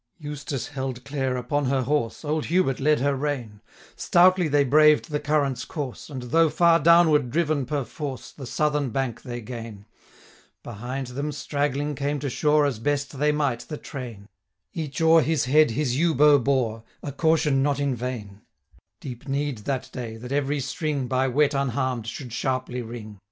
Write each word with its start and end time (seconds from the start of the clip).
Eustace 0.17 0.69
held 0.69 1.05
Clare 1.05 1.37
upon 1.37 1.65
her 1.65 1.83
horse, 1.83 2.25
Old 2.25 2.45
Hubert 2.45 2.79
led 2.79 3.01
her 3.01 3.13
rein, 3.15 3.61
Stoutly 3.95 4.47
they 4.47 4.63
braved 4.63 5.11
the 5.11 5.19
current's 5.19 5.63
course, 5.63 5.99
665 5.99 6.23
And, 6.23 6.31
though 6.31 6.49
far 6.49 6.79
downward 6.79 7.29
driven 7.29 7.67
per 7.67 7.83
force, 7.85 8.31
The 8.31 8.47
southern 8.47 8.89
bank 8.89 9.21
they 9.21 9.41
gain; 9.41 9.85
Behind 10.63 11.05
them, 11.05 11.31
straggling, 11.31 11.93
came 11.93 12.17
to 12.17 12.31
shore, 12.31 12.65
As 12.65 12.79
best 12.79 13.19
they 13.19 13.31
might, 13.31 13.59
the 13.59 13.77
train: 13.77 14.27
Each 14.73 14.99
o'er 15.03 15.21
his 15.21 15.45
head 15.45 15.69
his 15.69 15.95
yew 15.95 16.15
bow 16.15 16.39
bore, 16.39 16.79
670 17.05 17.07
A 17.07 17.11
caution 17.11 17.61
not 17.61 17.79
in 17.79 17.93
vain; 17.95 18.41
Deep 18.99 19.27
need 19.27 19.59
that 19.65 19.91
day 19.91 20.17
that 20.17 20.31
every 20.31 20.59
string, 20.61 21.05
By 21.07 21.27
wet 21.27 21.51
unharm'd, 21.53 22.07
should 22.07 22.33
sharply 22.33 22.81
ring. 22.81 23.19